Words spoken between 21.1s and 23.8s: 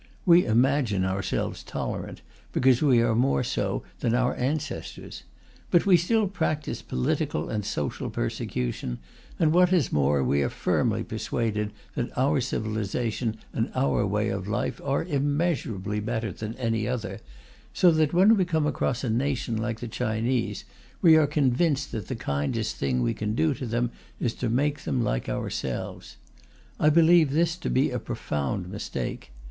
are convinced that the kindest thing we can do to